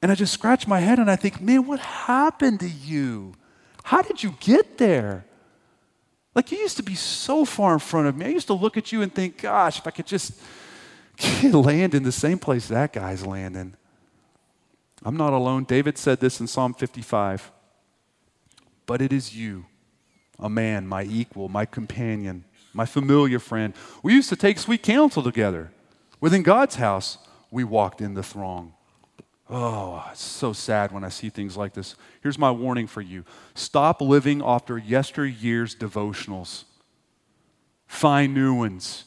[0.00, 3.34] And I just scratch my head and I think, man, what happened to you?
[3.82, 5.24] How did you get there?
[6.34, 8.26] Like, you used to be so far in front of me.
[8.26, 10.40] I used to look at you and think, gosh, if I could just
[11.42, 13.74] land in the same place that guy's landing.
[15.04, 15.64] I'm not alone.
[15.64, 17.50] David said this in Psalm 55.
[18.86, 19.66] But it is you,
[20.38, 23.74] a man, my equal, my companion, my familiar friend.
[24.02, 25.72] We used to take sweet counsel together.
[26.20, 27.18] Within God's house,
[27.50, 28.74] we walked in the throng.
[29.50, 31.94] Oh, it's so sad when I see things like this.
[32.22, 33.24] Here's my warning for you
[33.54, 36.64] stop living after yesteryear's devotionals.
[37.86, 39.04] Find new ones.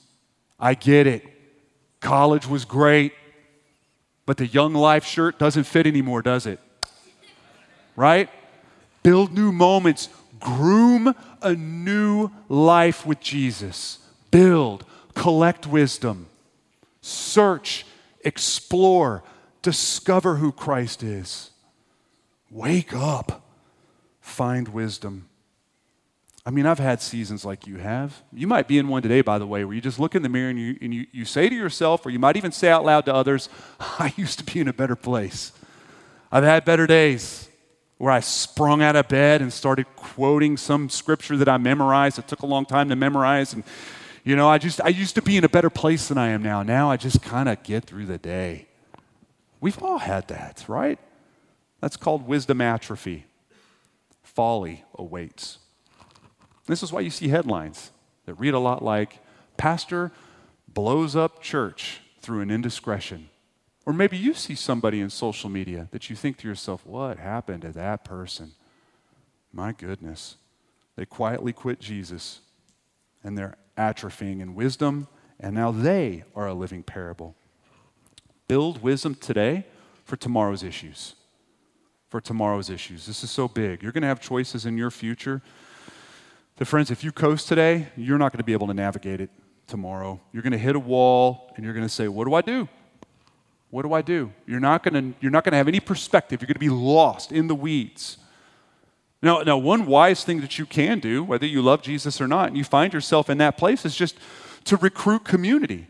[0.60, 1.24] I get it.
[2.00, 3.14] College was great,
[4.26, 6.60] but the young life shirt doesn't fit anymore, does it?
[7.96, 8.30] Right?
[9.04, 10.10] Build new moments.
[10.40, 11.14] Groom
[11.44, 14.00] a new life with Jesus.
[14.32, 16.28] Build, collect wisdom,
[17.02, 17.86] search,
[18.26, 19.24] explore,
[19.62, 21.52] discover who Christ is.
[22.50, 23.44] Wake up,
[24.20, 25.30] find wisdom.
[26.46, 28.24] I mean, I've had seasons like you have.
[28.34, 30.30] You might be in one today, by the way, where you just look in the
[30.30, 32.84] mirror and you, and you, you say to yourself, or you might even say out
[32.84, 33.48] loud to others,
[33.80, 35.52] I used to be in a better place.
[36.32, 37.48] I've had better days
[38.00, 42.18] where I sprung out of bed and started quoting some scripture that I memorized.
[42.18, 43.54] It took a long time to memorize.
[43.54, 43.64] And,
[44.24, 46.42] you know, I just, I used to be in a better place than I am
[46.42, 46.64] now.
[46.64, 48.66] Now I just kind of get through the day.
[49.62, 51.00] We've all had that, right?
[51.80, 53.26] That's called wisdom atrophy.
[54.24, 55.60] Folly awaits.
[56.66, 57.92] This is why you see headlines
[58.26, 59.20] that read a lot like
[59.58, 60.12] Pastor
[60.68, 63.30] blows up church through an indiscretion.
[63.86, 67.64] Or maybe you see somebody in social media that you think to yourself, what happened
[67.64, 68.52] to that person?
[69.52, 70.38] My goodness.
[70.96, 72.42] They quietly quit Jesus
[73.24, 75.08] and they're atrophying in wisdom,
[75.40, 77.36] and now they are a living parable.
[78.52, 79.66] Build wisdom today
[80.04, 81.16] for tomorrow's issues.
[82.10, 83.06] For tomorrow's issues.
[83.06, 83.82] This is so big.
[83.82, 85.42] You're going to have choices in your future
[86.58, 89.30] that, friends, if you coast today, you're not going to be able to navigate it
[89.68, 90.20] tomorrow.
[90.34, 92.68] You're going to hit a wall and you're going to say, What do I do?
[93.70, 94.34] What do I do?
[94.46, 96.42] You're not going to, you're not going to have any perspective.
[96.42, 98.18] You're going to be lost in the weeds.
[99.22, 102.50] Now, now, one wise thing that you can do, whether you love Jesus or not,
[102.50, 104.18] and you find yourself in that place, is just
[104.66, 105.88] to recruit community.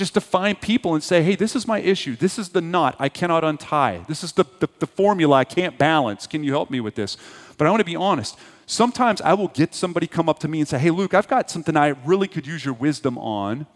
[0.00, 2.16] Just to find people and say, hey, this is my issue.
[2.16, 4.02] This is the knot I cannot untie.
[4.08, 6.26] This is the, the, the formula I can't balance.
[6.26, 7.18] Can you help me with this?
[7.58, 8.38] But I want to be honest.
[8.64, 11.50] Sometimes I will get somebody come up to me and say, hey, Luke, I've got
[11.50, 13.66] something I really could use your wisdom on.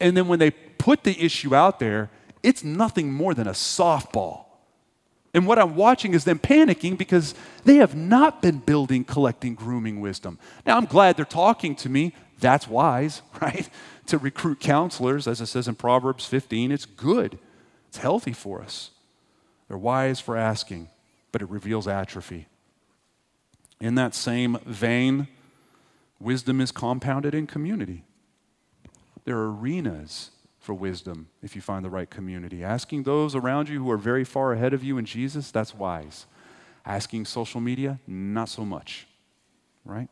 [0.00, 2.08] And then when they put the issue out there,
[2.42, 4.43] it's nothing more than a softball.
[5.34, 10.00] And what I'm watching is them panicking because they have not been building, collecting, grooming
[10.00, 10.38] wisdom.
[10.64, 12.14] Now, I'm glad they're talking to me.
[12.38, 13.68] That's wise, right?
[14.06, 17.38] To recruit counselors, as it says in Proverbs 15, it's good,
[17.88, 18.90] it's healthy for us.
[19.66, 20.88] They're wise for asking,
[21.32, 22.46] but it reveals atrophy.
[23.80, 25.26] In that same vein,
[26.20, 28.04] wisdom is compounded in community.
[29.24, 30.30] There are arenas
[30.64, 32.64] for wisdom if you find the right community.
[32.64, 36.24] Asking those around you who are very far ahead of you in Jesus, that's wise.
[36.86, 39.06] Asking social media, not so much,
[39.84, 40.08] right?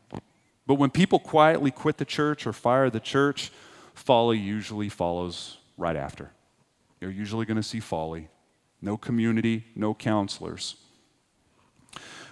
[0.67, 3.51] But when people quietly quit the church or fire the church,
[3.95, 6.31] folly usually follows right after.
[7.01, 8.29] You're usually going to see folly.
[8.79, 10.75] No community, no counselors.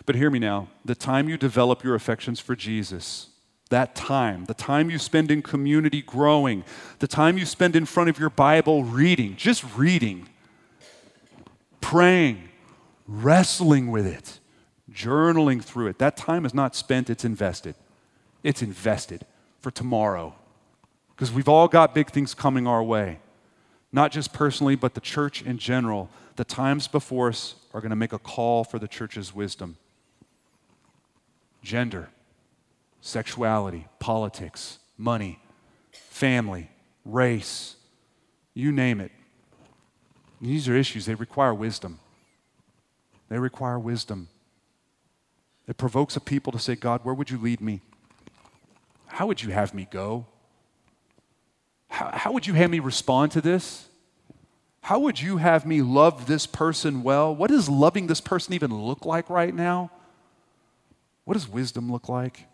[0.06, 3.31] But hear me now the time you develop your affections for Jesus,
[3.72, 6.64] that time, the time you spend in community growing,
[7.00, 10.30] the time you spend in front of your Bible reading, just reading,
[11.82, 12.50] praying,
[13.08, 14.40] wrestling with it,
[14.92, 17.76] journaling through it, that time is not spent, it's invested.
[18.44, 19.26] It's invested
[19.60, 20.36] for tomorrow.
[21.16, 23.20] Because we've all got big things coming our way,
[23.92, 26.10] not just personally, but the church in general.
[26.36, 29.78] The times before us are going to make a call for the church's wisdom
[31.64, 32.10] gender,
[33.02, 35.40] sexuality, politics, money,
[35.92, 36.70] family,
[37.04, 37.76] race,
[38.54, 39.12] you name it.
[40.40, 42.00] These are issues, they require wisdom.
[43.30, 44.28] They require wisdom.
[45.68, 47.82] It provokes a people to say, God, where would you lead me?
[49.08, 50.26] How would you have me go?
[51.90, 53.88] How, how would you have me respond to this?
[54.82, 57.36] How would you have me love this person well?
[57.36, 59.92] What does loving this person even look like right now?
[61.24, 62.48] What does wisdom look like?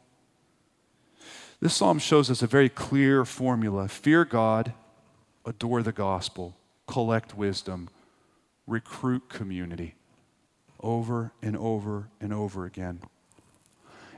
[1.59, 4.73] This psalm shows us a very clear formula fear God,
[5.45, 6.55] adore the gospel,
[6.85, 7.89] collect wisdom,
[8.67, 9.95] recruit community
[10.81, 12.99] over and over and over again.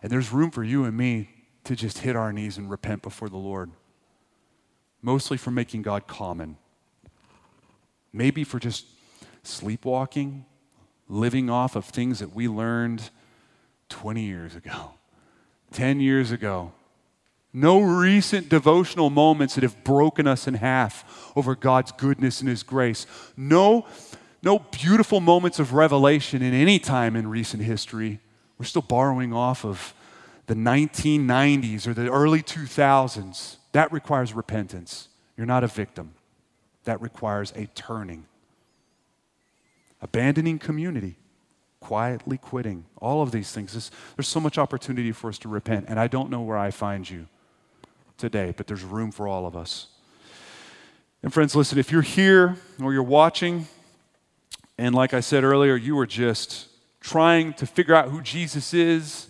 [0.03, 1.29] And there's room for you and me
[1.63, 3.71] to just hit our knees and repent before the Lord,
[5.01, 6.57] mostly for making God common,
[8.11, 8.85] maybe for just
[9.43, 10.45] sleepwalking,
[11.07, 13.09] living off of things that we learned
[13.87, 14.91] 20 years ago,
[15.71, 16.73] 10 years ago.
[17.53, 22.61] No recent devotional moments that have broken us in half over God's goodness and His
[22.61, 23.07] grace.
[23.35, 23.87] No,
[24.43, 28.19] no beautiful moments of revelation in any time in recent history.
[28.59, 29.95] We're still borrowing off of
[30.45, 33.55] the 1990s or the early 2000s.
[33.71, 35.07] That requires repentance.
[35.35, 36.13] You're not a victim.
[36.83, 38.25] That requires a turning.
[40.01, 41.15] Abandoning community,
[41.79, 43.91] quietly quitting, all of these things.
[44.15, 47.09] There's so much opportunity for us to repent, and I don't know where I find
[47.09, 47.27] you
[48.19, 49.87] today, but there's room for all of us.
[51.23, 53.67] And friends, listen, if you're here or you're watching,
[54.77, 56.67] and like I said earlier, you are just
[57.01, 59.27] trying to figure out who Jesus is,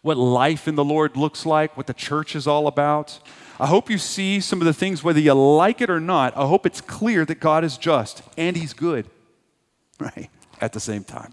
[0.00, 3.20] what life in the Lord looks like, what the church is all about.
[3.60, 6.36] I hope you see some of the things, whether you like it or not.
[6.36, 9.08] I hope it's clear that God is just and He's good,
[10.00, 10.30] right?
[10.60, 11.32] At the same time.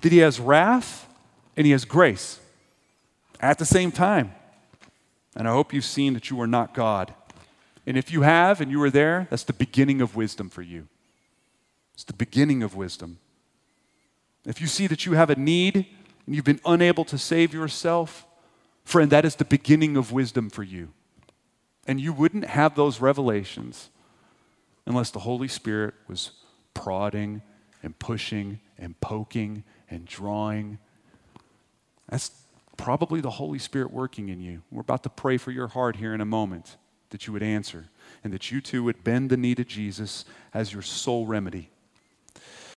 [0.00, 1.06] That He has wrath
[1.56, 2.40] and He has grace
[3.40, 4.34] at the same time.
[5.34, 7.14] And I hope you've seen that you are not God.
[7.86, 10.88] And if you have and you were there, that's the beginning of wisdom for you.
[11.94, 13.18] It's the beginning of wisdom.
[14.46, 15.86] If you see that you have a need
[16.26, 18.26] and you've been unable to save yourself,
[18.84, 20.92] friend, that is the beginning of wisdom for you.
[21.86, 23.90] And you wouldn't have those revelations
[24.86, 26.32] unless the Holy Spirit was
[26.72, 27.42] prodding
[27.82, 30.78] and pushing and poking and drawing.
[32.08, 32.30] That's
[32.76, 34.62] probably the Holy Spirit working in you.
[34.70, 36.76] We're about to pray for your heart here in a moment
[37.10, 37.86] that you would answer
[38.22, 41.70] and that you too would bend the knee to Jesus as your sole remedy